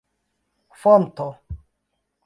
[0.81, 1.27] fonto